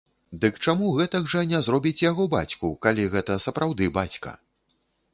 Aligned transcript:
Дык 0.45 0.55
чаму 0.65 0.87
гэтак 0.99 1.29
жа 1.33 1.43
не 1.51 1.59
зробіць 1.69 2.01
яго 2.09 2.27
бацьку, 2.33 2.73
калі 2.87 3.09
гэта 3.15 3.41
сапраўды 3.49 3.95
бацька? 4.03 4.39